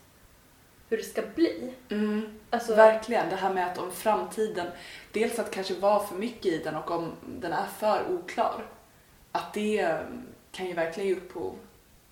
[0.90, 1.74] hur det ska bli.
[1.90, 2.40] Mm.
[2.50, 4.68] Alltså, Verkligen, det här med att om framtiden,
[5.12, 8.66] dels att kanske vara för mycket i den och om den är för oklar,
[9.32, 11.56] att det mm, kan ju verkligen ge upphov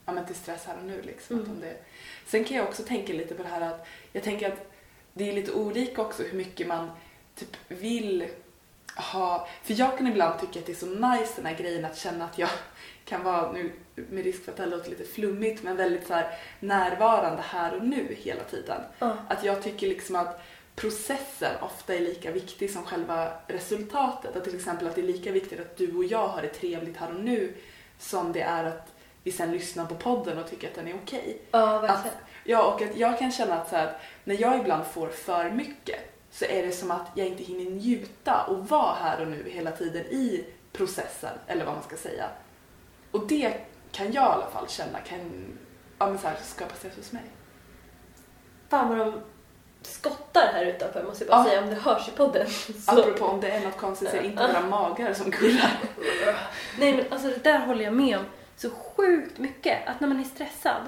[0.05, 1.01] ja, men till stress här och nu.
[1.01, 1.49] Liksom, Mm.
[1.49, 1.77] att om det...
[2.25, 4.71] Sen kan jag också tänka lite på det här att jag tänker att
[5.13, 6.91] det är lite olika också hur mycket man
[7.35, 8.27] typ vill
[8.95, 11.97] ha, för jag kan ibland tycka att det är så nice den här grejen att
[11.97, 12.49] känna att jag
[13.09, 16.13] kan vara, nu med risk för att det här låter lite flummigt, men väldigt så
[16.13, 18.81] här närvarande här och nu hela tiden.
[18.99, 19.17] ja.
[19.27, 20.41] Att jag tycker liksom att
[20.75, 24.35] processen ofta är lika viktig som själva resultatet.
[24.35, 26.97] Att till exempel att det är lika viktigt att du och jag har det trevligt
[26.97, 27.53] här och nu
[27.99, 28.93] som det är att
[29.23, 31.41] vi sen lyssnar på podden och tycker att den är okej.
[31.51, 32.15] ja, verkligen.
[32.15, 35.07] Att, ja, och att jag kan känna att, så här, att när jag ibland får
[35.07, 35.99] för mycket
[36.31, 39.71] så är det som att jag inte hinner njuta och vara här och nu hela
[39.71, 42.25] tiden i processen, eller vad man ska säga.
[43.11, 43.53] Och det
[43.91, 45.19] kan jag i alla fall känna kan
[45.99, 47.23] ja, men så här, skapa stress hos mig.
[48.69, 49.21] Fan vad de
[49.81, 51.45] skottar här utanför måste jag bara Ja.
[51.49, 52.47] säga om det hörs i podden.
[52.85, 55.71] Så- Apropå om det är något konstigt så är det inte våra magar som kurrar.
[56.79, 59.87] Nej men alltså det där håller jag med om så sjukt mycket.
[59.87, 60.81] Att när man är stressad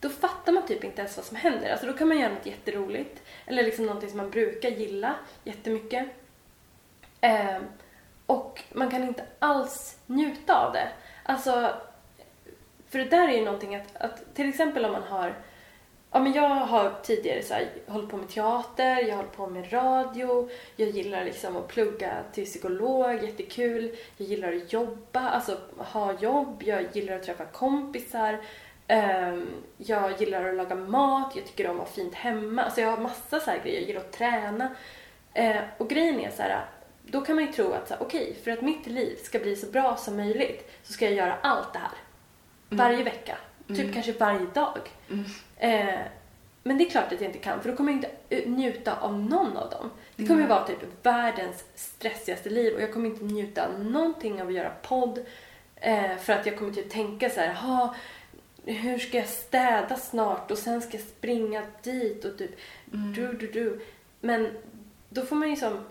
[0.00, 1.70] då fattar man typ inte ens vad som händer.
[1.70, 3.22] Alltså då kan man göra något jätteroligt.
[3.46, 6.06] Eller liksom någonting som man brukar gilla jättemycket.
[7.20, 7.62] Ehm,
[8.26, 10.88] och man kan inte alls njuta av det.
[11.26, 11.74] Alltså,
[12.88, 15.34] för det där är ju någonting att, att till exempel om man har
[16.10, 19.46] Ja, men jag har tidigare så här, hållit på med teater, jag har hållit på
[19.46, 23.96] med radio, jag gillar liksom att plugga till psykolog, jättekul.
[24.16, 28.38] Jag gillar att jobba, alltså ha jobb, jag gillar att träffa kompisar.
[28.88, 32.62] um, jag gillar att laga mat, jag tycker om att ha fint hemma.
[32.62, 34.64] Alltså jag har massa så här grejer, jag gillar att träna.
[35.38, 36.64] Uh, och grejen är så här,
[37.06, 39.96] då kan man ju tro att okej, för att mitt liv ska bli så bra
[39.96, 41.90] som möjligt så ska jag göra allt det här.
[42.68, 43.38] Varje vecka.
[43.68, 43.92] Typ Mm.
[43.92, 44.78] kanske varje dag.
[45.10, 45.24] Mm.
[45.56, 46.00] Eh,
[46.62, 48.96] men det är klart att jag inte kan för då kommer jag inte eh, njuta
[49.00, 49.90] av någon av dem.
[50.16, 54.42] Det kommer ju vara typ världens stressigaste liv och jag kommer inte njuta av någonting
[54.42, 55.24] av att göra podd.
[55.76, 57.94] Eh, för att jag kommer typ tänka så här, "Ha,
[58.64, 62.50] hur ska jag städa snart och sen ska jag springa dit och typ
[62.92, 63.12] Mm.
[63.12, 63.80] du, du, du.
[64.20, 64.50] Men
[65.08, 65.84] då får man ju som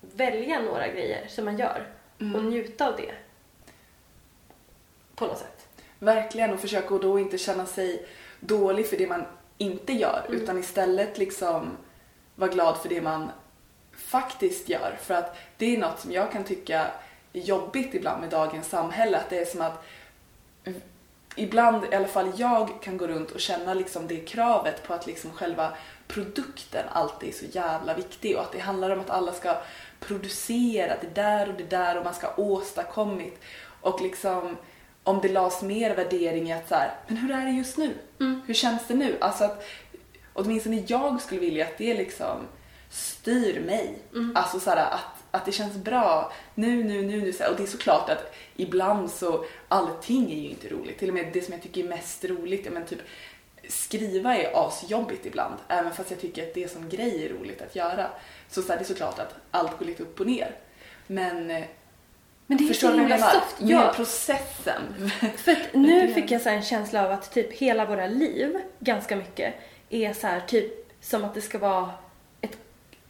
[0.00, 1.86] välja några grejer som man gör
[2.16, 2.48] och Mm.
[2.50, 3.12] njuta av det.
[5.14, 5.66] På något sätt.
[5.98, 8.06] Verkligen och försöka att då inte känna sig
[8.40, 9.24] dålig för det man
[9.58, 10.42] inte gör Mm.
[10.42, 11.76] utan istället liksom
[12.34, 13.30] vara glad för det man
[13.96, 14.98] faktiskt gör.
[15.02, 16.86] För att det är något som jag kan tycka
[17.32, 19.18] är jobbigt ibland med dagens samhälle.
[19.18, 19.84] Att det är som att
[21.36, 25.06] ibland, i alla fall jag, kan gå runt och känna liksom det kravet på att
[25.06, 25.72] liksom själva
[26.08, 29.56] produkten alltid är så jävla viktig och att det handlar om att alla ska
[30.00, 33.38] producera det där och det där och man ska ha åstadkommit
[33.80, 34.56] och liksom
[35.02, 37.94] om det lades mer värdering i att så här, men hur är det just nu?
[38.20, 38.40] Mm.
[38.46, 39.16] Hur känns det nu?
[39.20, 39.64] Alltså att
[40.32, 42.46] åtminstone jag skulle vilja att det liksom
[42.90, 43.98] styr mig.
[44.14, 44.36] Mm.
[44.36, 47.20] Alltså så här, att, att det känns bra nu, nu, nu.
[47.20, 47.28] nu.
[47.28, 50.98] Och det är såklart att ibland så, allting är ju inte roligt.
[50.98, 53.00] Till och med det som jag tycker är mest roligt, men typ
[53.70, 55.54] skriva är asjobbigt ibland.
[55.68, 58.06] Även fast jag tycker att det som grej är roligt att göra.
[58.48, 60.54] Så, så här, det är såklart att allt går lite upp och ner.
[61.06, 61.46] Men
[62.46, 63.56] Men det är förstår så himla soft.
[63.58, 65.10] Ja, processen.
[65.36, 69.16] för att nu fick jag så en känsla av att typ hela våra liv, ganska
[69.16, 69.54] mycket,
[69.90, 71.90] är så här typ som att det ska vara
[72.40, 72.58] ett,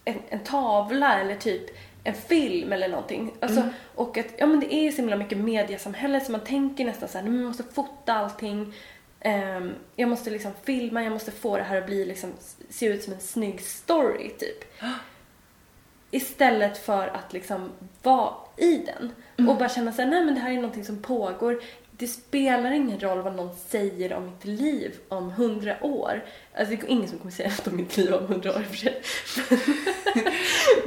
[0.04, 1.62] en, en tavla eller typ
[2.04, 3.34] en film eller någonting.
[3.40, 3.72] Alltså, Mm.
[3.94, 7.18] Och att ja, men det är så himla mycket mediasamhälle så man tänker nästan så
[7.18, 8.74] här, "Nej, men man måste fota allting.
[9.20, 12.32] Ehm, jag måste liksom filma, jag måste få det här att bli liksom,
[12.68, 14.82] se ut som en snygg story typ.
[16.10, 17.70] Istället för att liksom
[18.02, 19.12] vara i den.
[19.48, 21.62] Och bara känna såhär, nej men det här är någonting som pågår.
[21.90, 26.24] Det spelar ingen roll vad någon säger om mitt liv om hundra år.
[26.54, 28.62] Alltså det är ingen som kommer säga något om mitt liv om hundra år i
[28.62, 29.02] och för sig.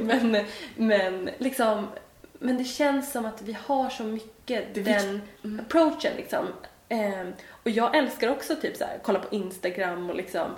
[0.00, 0.44] men,
[0.76, 1.86] men liksom,
[2.38, 5.20] men det känns som att vi har så mycket Det är den
[5.60, 6.46] approachen liksom.
[6.88, 10.50] Ehm, och jag älskar också typ så här, kolla på Instagram och liksom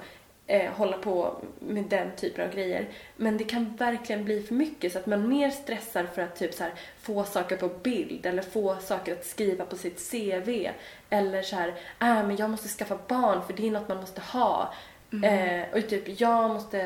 [0.47, 2.89] eh, hålla på med den typen av grejer.
[3.17, 6.55] Men det kan verkligen bli för mycket så att man mer stressar för att typ
[6.55, 10.71] så här, få saker på bild eller få saker att skriva på sitt CV.
[11.11, 11.69] Eller så här,
[12.01, 14.75] äh, men jag måste skaffa barn för det är något man måste ha.
[15.23, 16.81] Eh, och typ jag måste,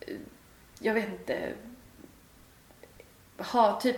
[0.00, 0.14] eh,
[0.78, 1.52] jag vet inte,
[3.38, 3.96] ha typ,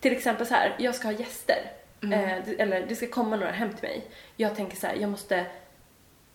[0.00, 1.81] till exempel så här, jag ska ha gäster.
[2.02, 4.04] Eh, det- eller det ska komma några hem till mig.
[4.36, 5.46] Jag tänker så här, jag måste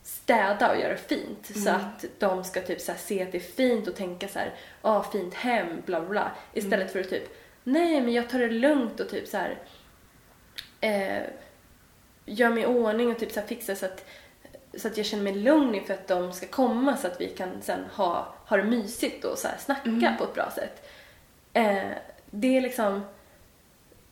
[0.04, 3.88] städa och göra fint så att de ska typ så se att det är fint
[3.88, 6.32] och tänka så här, ah fint hem, bla bla bla.
[6.54, 7.24] Istället för att typ,
[7.64, 9.58] nej men jag tar det lugnt och typ så här
[10.82, 11.24] eh,
[12.26, 14.06] gör mig i ordning och typ så här fixar så att,
[14.78, 17.62] så att jag känner mig lugn inför att de ska komma så att vi kan
[17.62, 20.90] sen ha, ha det mysigt och så här snacka på ett bra sätt.
[21.54, 21.90] Eh,
[22.32, 23.06] det är liksom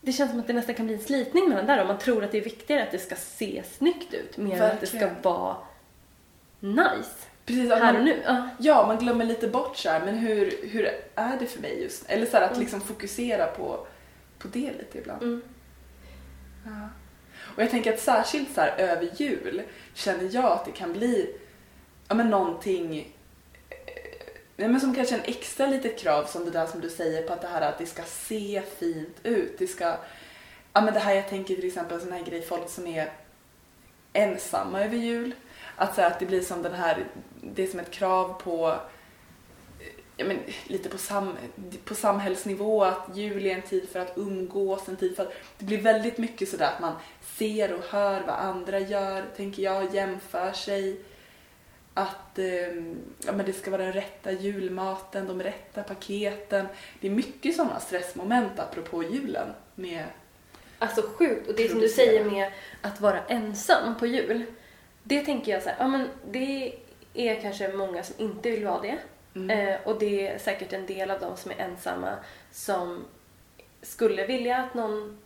[0.06, 2.24] det känns som att det nästan kan bli en slitning mellan där om man tror
[2.24, 5.10] att det är viktigare att det ska se snyggt ut mer än att det ska
[5.22, 5.56] vara
[6.60, 7.12] nice.
[7.46, 8.22] Precis, Här man, och nu.
[8.26, 8.50] Ja.
[8.60, 12.10] Ja, man glömmer lite bort så här, men hur, hur är det för mig just
[12.10, 12.62] Eller så här, att Mm.
[12.62, 13.88] liksom fokusera på,
[14.40, 15.24] på det lite ibland.
[15.24, 15.42] Mm.
[16.66, 16.90] Ja.
[17.56, 19.62] Och jag tänker att särskilt så här över jul
[19.94, 21.36] känner jag att det kan bli
[22.08, 23.15] ja, men någonting
[24.58, 27.34] Nej, men som kanske en extra litet krav som det där som du säger på
[27.34, 29.58] att det här att det ska se fint ut.
[29.58, 29.98] Det ska,
[30.74, 33.12] ja men det här jag tänker till exempel sån här grej, folk som är
[34.14, 35.36] ensamma över jul.
[35.76, 37.06] Att, så att det blir som den här,
[37.42, 38.80] det är som ett krav på
[40.18, 41.38] ja, men, lite på, sam,
[41.86, 45.66] på samhällsnivå att jul är en tid för att umgås, en tid för att det
[45.66, 50.52] blir väldigt mycket sådär att man ser och hör vad andra gör, tänker jag, jämför
[50.52, 51.00] sig.
[51.98, 52.76] Att eh,
[53.26, 56.68] ja, men det ska vara den rätta julmaten, de rätta paketen.
[57.02, 59.48] Det är mycket sådana stressmoment apropå julen.
[59.76, 60.06] Med,
[60.80, 61.50] Alltså sjukt.
[61.50, 64.44] Och det som du säger med att vara ensam på jul.
[65.04, 66.74] Det tänker jag så här, ja men det
[67.14, 68.98] är kanske många som inte vill vara det.
[69.36, 72.16] mm, Eh, och det är säkert en del av de som är ensamma
[72.52, 73.06] som
[73.82, 75.18] skulle vilja att någon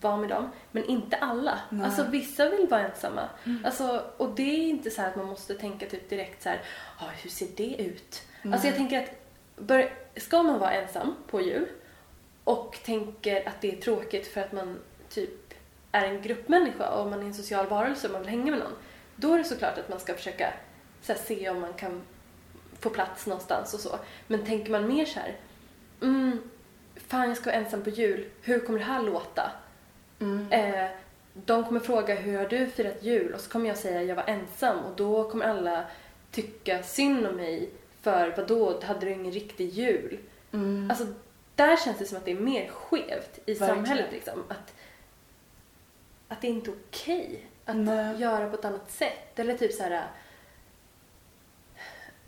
[0.00, 0.50] var med dem.
[0.72, 1.58] Men inte alla.
[1.70, 1.84] Nej.
[1.84, 3.28] Alltså vissa vill vara ensamma.
[3.44, 3.64] Mm.
[3.64, 6.60] Alltså, och det är inte så här att man måste tänka typ direkt så här,
[6.98, 8.22] ah, hur ser det ut?
[8.52, 9.10] Alltså jag tänker att
[9.56, 11.68] bör, ska man vara ensam på jul
[12.44, 15.54] och tänker att det är tråkigt för att man typ
[15.92, 18.76] är en gruppmänniska och man är en social varelse och man vill hänga med någon.
[19.16, 20.52] Då är det såklart att man ska försöka
[21.08, 22.02] här, se om man kan
[22.80, 23.98] få plats någonstans och så.
[24.26, 25.36] Men tänker man mer så här,
[26.02, 26.50] mm,
[26.96, 29.50] fan jag ska vara ensam på jul, hur kommer det här låta?
[30.20, 30.90] Mm, Eh,
[31.34, 34.24] de kommer fråga hur har du firat jul och så kommer jag säga jag var
[34.26, 35.84] ensam och då kommer alla
[36.30, 40.18] tycka synd om mig för vad då hade du ingen riktig jul?
[40.52, 40.90] mm.
[40.90, 41.06] Alltså
[41.54, 43.74] där känns det som att det är mer skevt i Verkligen.
[43.76, 44.44] samhället liksom.
[44.48, 44.74] Att,
[46.28, 48.20] att det är inte är okej att Nej.
[48.20, 49.38] göra på ett annat sätt.
[49.38, 50.06] Eller typ så här.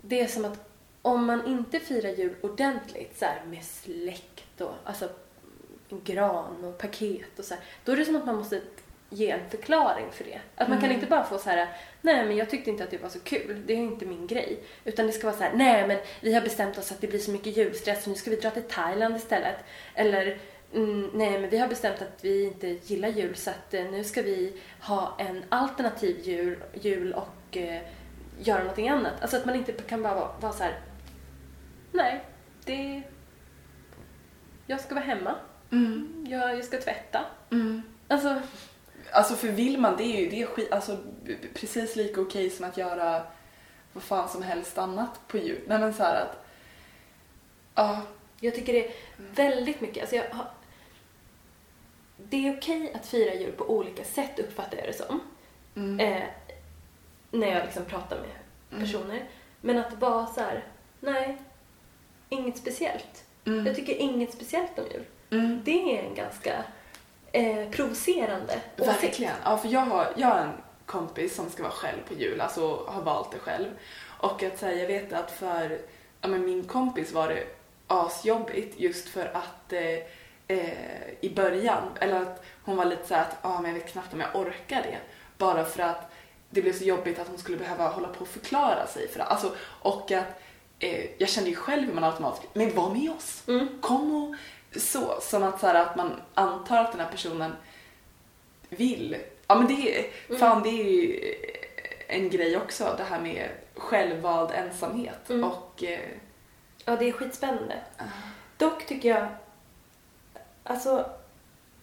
[0.01, 0.69] Det är som att
[1.01, 5.09] om man inte firar jul ordentligt så här med släkt och alltså
[5.91, 8.61] en gran och paket och så här, då är det som att man måste
[9.09, 10.41] ge en förklaring för det.
[10.55, 10.95] Att man kan Mm.
[10.95, 11.67] inte bara få så här,
[12.01, 14.63] nej men jag tyckte inte att det var så kul, det är inte min grej.
[14.85, 17.19] Utan det ska vara så här, nej men vi har bestämt oss att det blir
[17.19, 19.55] så mycket julstress så nu ska vi dra till Thailand istället.
[19.95, 20.37] Eller
[20.73, 24.03] mm, nej men vi har bestämt att vi inte gillar jul så att eh, nu
[24.03, 27.81] ska vi ha en alternativ jul, jul och eh,
[28.39, 29.13] göra någonting annat.
[29.21, 30.79] Alltså att man inte kan bara vara, vara så här.
[31.91, 32.23] nej,
[32.65, 33.01] det...
[34.67, 35.35] Jag ska vara hemma.
[35.71, 36.25] Mm.
[36.29, 37.25] Jag, jag ska tvätta.
[37.51, 37.81] Mm.
[38.07, 38.41] Alltså,
[39.13, 40.97] Alltså för vill man det är ju det skit, alltså
[41.53, 43.23] precis lika okej som att göra
[43.93, 45.61] vad fan som helst annat på jul.
[45.67, 46.45] Nej men så här att,
[47.75, 48.01] ja,
[48.39, 50.45] jag tycker det är väldigt mycket, alltså jag har,
[52.17, 55.19] det är okej att fira jul på olika sätt uppfattar jag det som.
[55.75, 56.23] mm, Eh,
[57.31, 58.29] när jag liksom pratar med
[58.71, 58.83] Mm.
[58.83, 59.29] personer.
[59.61, 60.65] Men att vara så här,
[60.99, 61.37] nej,
[62.29, 63.25] inget speciellt.
[63.45, 65.03] mm, Jag tycker inget speciellt om jul.
[65.31, 65.61] Mm.
[65.63, 66.63] Det är en ganska
[67.31, 69.03] eh, provocerande åsikt.
[69.03, 69.33] Verkligen.
[69.43, 70.53] Ja, för jag har, jag har en
[70.85, 73.67] kompis som ska vara själv på jul, alltså har valt det själv.
[74.03, 75.81] Och att säga, jag vet att för
[76.21, 77.43] ja, men min kompis var det
[77.87, 79.97] asjobbigt just för att eh,
[80.47, 84.13] eh, i början, eller att hon var lite så att ah, men jag vet knappt
[84.13, 84.97] om jag orkar det.
[85.37, 86.11] Bara för att
[86.49, 89.07] det blev så jobbigt att hon skulle behöva hålla på och förklara sig.
[89.07, 90.41] För, alltså, och att
[90.79, 93.43] eh, jag kände ju själv hur man automatiskt, men var med oss!
[93.47, 93.67] Mm.
[93.81, 94.35] Kom och
[94.75, 95.17] så.
[95.21, 97.51] Som att, så här, att man antar att den här personen
[98.69, 99.17] vill.
[99.47, 100.39] Ja men det är, Mm.
[100.39, 101.19] fan det är ju
[102.07, 105.43] en grej också det här med självvald ensamhet Mm.
[105.43, 105.99] och eh,
[106.85, 107.75] Ja, det är skitspännande.
[107.97, 108.03] Ah.
[108.57, 109.27] Dock tycker jag,
[110.63, 111.09] alltså,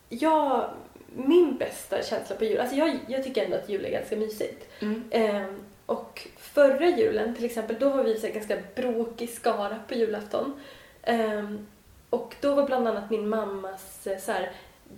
[0.09, 0.71] jag,
[1.15, 4.69] min bästa känsla på jul, alltså jag, jag tycker ändå att jul är ganska mysigt.
[4.83, 9.95] mm, Ehm, och förra julen till exempel, då var vi så ganska bråkig skara på
[9.95, 10.61] julafton.
[11.03, 11.67] Ehm,
[12.11, 14.53] och då var bland annat min mammas eh, så här,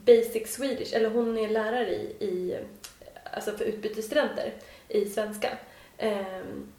[0.05, 2.59] basic Swedish, eller hon är lärare i, i
[3.33, 4.53] alltså för utbytesstudenter
[4.88, 5.49] i svenska.
[5.99, 6.73] Ehm,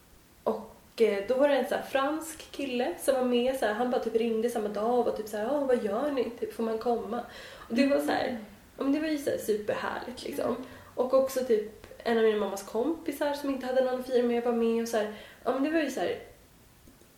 [0.43, 3.91] och eh, då var det en så fransk kille som var med, så här, han
[3.91, 6.29] bara typ ringde samma dag och var typ så här, "Ja, vad gör ni?
[6.39, 7.21] Typ, får man komma?
[7.69, 8.37] Och det var så här,
[8.77, 10.55] men det var ju så här superhärligt liksom.
[10.95, 14.43] Och också typ en av min mammas kompisar som inte hade någon att fira med
[14.43, 15.13] var med och så här,
[15.43, 16.19] ja men det var ju så här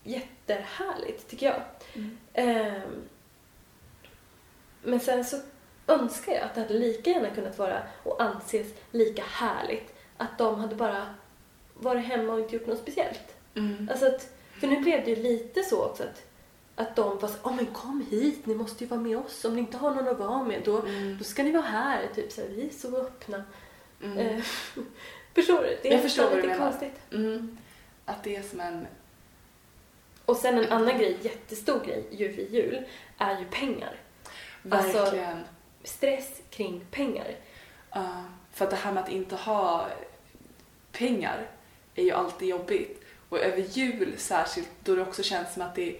[0.04, 1.62] jättehärligt tycker jag.
[1.94, 2.18] Mm.
[2.34, 3.02] Ehm,
[4.84, 5.38] men sen så
[5.88, 10.60] önskar jag att det hade lika gärna kunnat vara och anses lika härligt att de
[10.60, 11.06] hade bara
[11.74, 13.36] varit hemma och inte gjort något speciellt.
[13.56, 16.24] mm, Alltså att, för nu blev det ju lite så också att,
[16.76, 19.46] att de var så åh men kom hit, ni måste ju vara med oss.
[19.46, 22.08] Om ni inte har någon att vara med då, mm, då ska ni vara här.
[22.16, 23.44] Typ så här, vi är så öppna.
[24.04, 24.44] mm, Eh,
[25.36, 25.78] förstår du?
[25.82, 27.00] Det är Jag förstår lite konstigt.
[27.12, 27.58] mm.
[28.06, 28.88] Att det är som en,
[30.26, 32.86] Och sen en annan grej, jättestor grej, julfri jul,
[33.18, 33.96] är ju pengar.
[34.70, 35.44] Alltså- verkligen,
[35.84, 37.36] Stress kring pengar.
[37.92, 39.88] ja, för att det här med att inte ha
[40.92, 41.48] pengar
[41.96, 43.04] är ju alltid jobbigt.
[43.30, 46.00] Och över jul särskilt, då det också känns som att det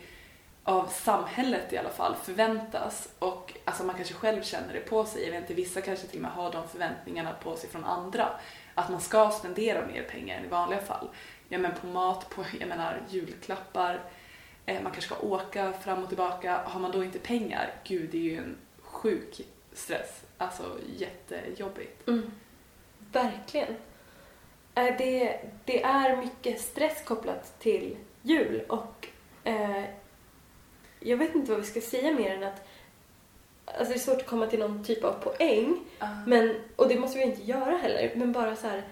[0.64, 5.24] av samhället i alla fall förväntas och alltså man kanske själv känner det på sig.
[5.24, 8.30] Jag vet inte, vissa kanske till och med har de förväntningarna på sig från andra.
[8.76, 11.10] Att man ska spendera mer pengar än i vanliga fall.
[11.50, 14.00] Ja men på mat, på jag menar julklappar,
[14.66, 16.62] eh, man kanske ska åka fram och tillbaka.
[16.66, 19.42] Har man då inte pengar, gud det är ju en sjuk
[19.74, 20.22] stress.
[20.38, 20.64] Alltså
[20.98, 22.08] jättejobbigt.
[22.08, 22.32] Mm.
[23.12, 23.76] Verkligen.
[24.76, 29.08] Eh, Det, det är mycket stress kopplat till jul och
[29.44, 29.84] eh,
[31.00, 32.68] jag vet inte vad vi ska säga mer än att
[33.66, 35.80] alltså det är svårt att komma till någon typ av poäng
[36.28, 38.84] Men, och det måste vi inte göra heller, men bara så här.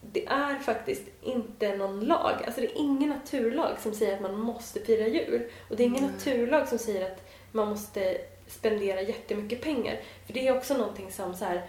[0.00, 4.40] Det är faktiskt inte någon lag, alltså det är ingen naturlag som säger att man
[4.40, 5.42] måste fira jul.
[5.70, 6.12] Och det är ingen Nej.
[6.12, 10.00] naturlag som säger att man måste spendera jättemycket pengar.
[10.26, 11.68] För det är också någonting som så här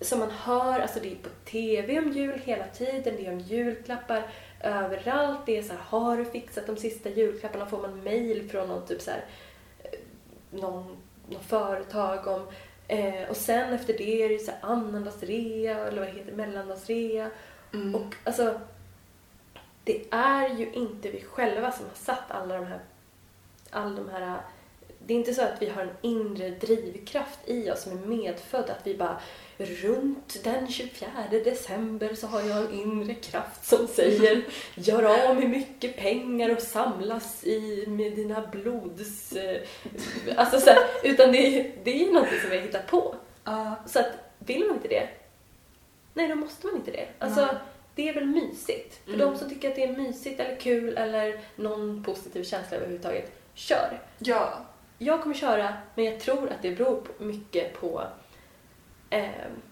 [0.00, 3.40] som man hör, alltså det är på TV om jul hela tiden, det är om
[3.40, 4.22] julklappar
[4.60, 5.40] överallt.
[5.46, 7.66] Det är så här, har du fixat de sista julklapparna?
[7.66, 9.24] Får man mail från någon typ så här,
[9.82, 9.98] eh,
[10.50, 10.96] någon,
[11.28, 12.46] någon företag om
[12.90, 17.30] Eh, och sen efter det är det så annandagsrea, eller vad det heter, mellandagsrea.
[17.72, 17.94] Mm.
[17.94, 18.60] Och alltså,
[19.84, 22.80] det är ju inte vi själva som har satt alla de här,
[23.70, 24.40] alla de här
[25.06, 28.70] det är inte så att vi har en inre drivkraft i oss som är medfödd,
[28.70, 29.20] att vi bara
[29.66, 31.08] runt den 24
[31.44, 34.42] december så har jag en inre kraft som säger
[34.74, 39.32] gör av med mycket pengar och samlas i med dina blods...
[39.32, 39.60] eh,
[40.36, 43.14] Alltså så här, utan det är, det är ju någonting som vi har hittat på.
[43.44, 43.74] Ja.
[43.86, 44.06] Så att
[44.38, 45.08] vill man inte det,
[46.14, 47.06] nej då måste man inte det.
[47.18, 47.54] Alltså, Nej.
[47.94, 49.00] det är väl mysigt.
[49.04, 49.26] För Mm.
[49.30, 54.00] de som tycker att det är mysigt eller kul eller någon positiv känsla överhuvudtaget, kör.
[54.18, 54.66] ja.
[55.02, 58.02] Jag kommer köra, men jag tror att det beror mycket på
[59.10, 59.62] ehm,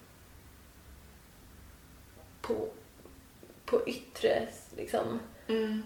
[2.41, 2.69] på,
[3.65, 5.19] på yttre, liksom.
[5.47, 5.83] Mm.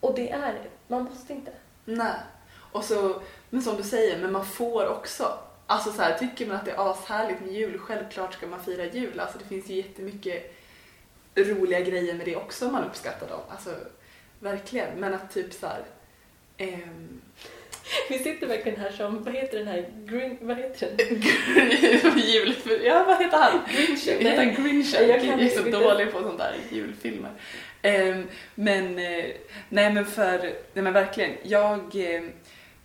[0.00, 1.52] Och det är Man måste inte.
[1.84, 2.14] Nej.
[2.72, 5.38] Och så, men som du säger, men man får också.
[5.66, 8.84] Alltså så här, tycker man att det är ashärligt med jul, självklart ska man fira
[8.84, 9.20] jul.
[9.20, 10.56] Alltså det finns ju jättemycket
[11.34, 13.40] roliga grejer med det också om man uppskattar dem.
[13.48, 13.74] Alltså,
[14.40, 15.00] verkligen.
[15.00, 15.84] Men att typ så här...
[16.56, 17.20] ehm,
[18.08, 22.18] Vi sitter verkligen här som, vad heter den här, green, vad heter den?
[22.18, 22.54] jul...
[22.84, 23.60] Ja, vad heter han?
[23.72, 24.18] Grinchen?
[24.18, 24.54] Heter han.
[24.54, 25.08] Grinchen?
[25.08, 25.78] Jag kan Jag är så inte.
[25.78, 27.30] dålig på sånt där julfilmer.
[27.82, 29.24] Ehm, men, eh,
[29.68, 30.38] nej men för,
[30.72, 32.22] nej men verkligen, jag eh,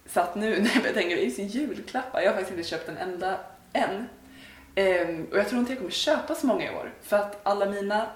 [0.05, 2.97] satt nu när jag tänka, det är sin julklappar, jag har faktiskt inte köpt en
[2.97, 3.39] enda
[3.73, 4.07] än.
[4.75, 7.65] Ehm, och jag tror inte jag kommer köpa så många i år, för att alla
[7.65, 8.09] mina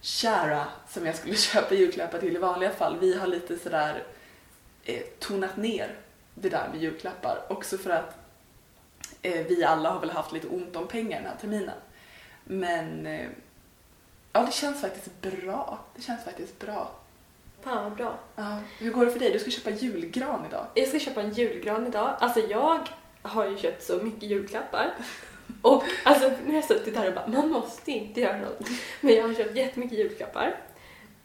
[0.00, 4.02] kära som jag skulle köpa julklappar till i vanliga fall, vi har lite sådär
[4.88, 5.94] eh, tonat ner
[6.34, 7.38] det där med julklappar.
[7.48, 8.16] Också för att
[9.22, 11.78] eh, vi alla har väl haft lite ont om pengar den här terminen.
[12.44, 13.28] Men eh,
[14.32, 15.78] ja, det känns faktiskt bra.
[15.96, 16.90] Det känns faktiskt bra.
[17.62, 18.18] Fan vad bra.
[18.36, 19.32] Ja, hur går det för dig?
[19.32, 20.66] Du ska köpa julgran idag.
[20.74, 22.16] Jag ska köpa en julgran idag.
[22.20, 22.88] Alltså jag
[23.22, 24.94] har ju köpt så mycket julklappar.
[25.62, 28.68] Och alltså nu har jag suttit här och bara, man måste inte göra något.
[29.00, 30.56] Men jag har köpt jättemycket julklappar.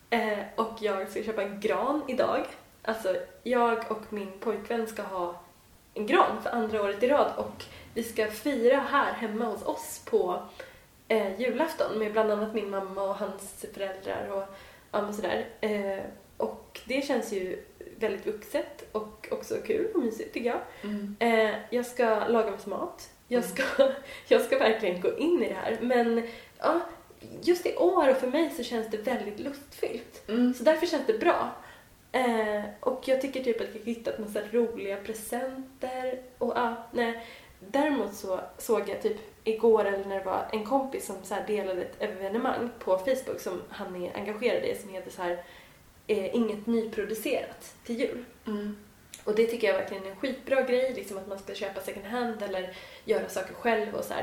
[0.09, 2.45] Eh, och jag ska köpa en gran idag.
[2.83, 5.41] Alltså jag och min pojkvän ska ha
[5.93, 10.01] en gran för andra året i rad och vi ska fira här hemma hos oss
[10.05, 10.41] på
[11.07, 14.43] eh, julafton med bland annat min mamma och hans föräldrar och
[14.91, 15.47] ja, sådär.
[15.61, 16.03] Eh,
[16.37, 17.63] och det känns ju
[17.99, 20.61] väldigt vuxet och också kul och mysigt tycker jag.
[21.19, 23.09] Eh, jag ska laga massa mat.
[23.27, 23.63] Jag ska,
[24.27, 25.77] jag ska verkligen gå in i det här.
[25.81, 26.27] Men
[26.59, 26.81] ja,
[27.41, 30.29] just i år och för mig så känns det väldigt lustfyllt.
[30.29, 30.53] Mm.
[30.53, 31.51] Så därför känns det bra.
[32.13, 36.21] Eh, och jag tycker typ att jag hittat massa roliga presenter.
[36.37, 37.25] Och ja, nej.
[37.59, 41.81] Däremot så såg jag typ igår eller när det var en kompis som så delade
[41.81, 45.43] ett evenemang på Facebook som han är engagerad i som heter så här
[46.07, 48.25] eh, Inget nyproducerat till jul.
[48.47, 48.77] Mm.
[49.23, 52.05] Och det tycker jag verkligen är en skitbra grej, liksom att man ska köpa second
[52.05, 54.13] hand eller göra saker själv och så.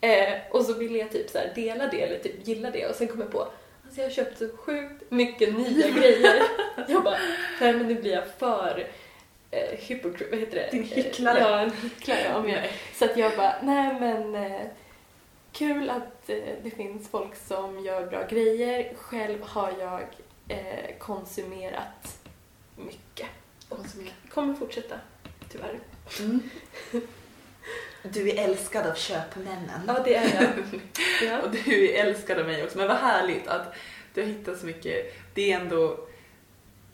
[0.00, 3.08] Eh, och så ville jag typ så dela det eller typ gilla det och sen
[3.08, 3.48] kom jag på
[3.98, 6.42] alltså jag har köpt så sjukt mycket nya grejer.
[6.88, 7.18] Jag bara,
[7.60, 8.86] nej men nu blir jag för
[9.50, 10.68] eh, hypocrit, vad heter det?
[10.70, 11.38] Din hycklare.
[11.38, 12.42] Eh, Ja, en hycklare.
[12.42, 12.64] Men jag,
[12.94, 14.66] så att jag bara, nej men eh,
[15.52, 18.94] kul att eh, det finns folk som gör bra grejer.
[18.96, 20.02] Själv har jag
[20.48, 22.18] eh, konsumerat
[22.76, 23.28] mycket.
[23.68, 24.12] Konsumera.
[24.28, 24.94] Kommer fortsätta,
[25.52, 25.78] tyvärr.
[26.20, 26.40] Mm.
[28.12, 29.80] Du är älskad av köpmännen.
[29.86, 30.50] Ja, det är jag.
[31.30, 31.40] Ja.
[31.42, 32.78] Och du är älskad av mig också.
[32.78, 33.74] Men vad härligt att
[34.14, 35.14] du har hittat så mycket.
[35.34, 35.98] Det är ändå...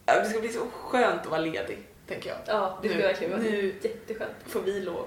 [0.05, 2.39] Det ska bli så skönt att vara ledig, tänker jag.
[2.47, 4.31] Ja, det ska verkligen vara nu- jätteskönt.
[4.47, 5.07] Får vi lov.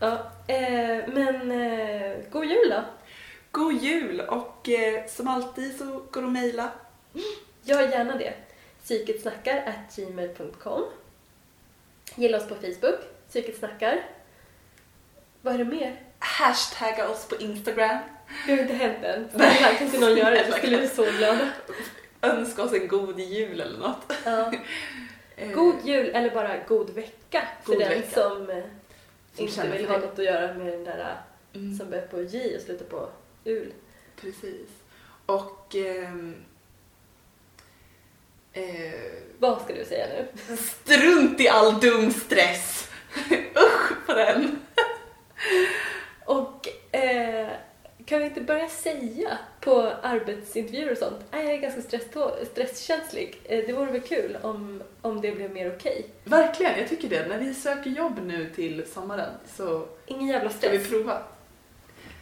[0.00, 0.12] Ja,
[0.46, 2.82] eh, men eh, god jul då!
[3.50, 6.70] God jul och eh, som alltid så går att mejla.
[7.62, 8.34] Gör gärna det.
[8.84, 10.82] Psyketsnackar gmail.com
[12.16, 14.06] Gilla oss på Facebook, Psyketsnackar.
[15.42, 16.00] Vad är det mer?
[16.18, 17.98] Hashtagga oss på Instagram.
[18.46, 19.28] Det har inte hänt än.
[19.30, 20.46] Snälla, kan inte någon göra det?
[20.46, 21.48] Så skulle vi så glada.
[22.22, 24.12] Önska oss en god jul eller något.
[24.24, 24.52] Ja.
[25.36, 28.20] Eh, God jul eller bara god vecka för God den vecka.
[28.20, 28.64] som, eh,
[29.34, 31.16] Som inte vill för ha något att göra med den där
[31.54, 33.08] Mm, som börjar på J och slutar på
[33.44, 33.72] ul.
[34.20, 34.68] precis.
[35.26, 35.74] Och...
[35.74, 36.34] ehm,
[38.54, 38.62] eh,
[39.38, 40.56] Vad ska du säga nu?
[40.56, 42.88] strunt i all dum stress!
[43.56, 44.58] Usch på den!
[46.24, 47.48] Och eh,
[48.06, 51.98] kan vi inte börja säga på arbetsintervjuer och sånt, nej jag är ganska
[52.52, 53.40] stresskänslig.
[53.44, 56.06] Eh, det vore väl kul om, om det blev mer okej.
[56.24, 57.26] Verkligen, jag tycker det.
[57.26, 60.90] När vi söker jobb nu till sommaren så Ingen jävla ska vi stress.
[60.90, 61.22] prova.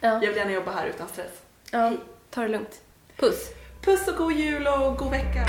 [0.01, 0.09] Ja.
[0.09, 1.33] Jag vill gärna jobba här utan stress.
[1.71, 1.93] ja,
[2.31, 2.81] ta det lugnt.
[3.17, 3.49] Puss!
[3.85, 5.47] Puss och god jul och god vecka!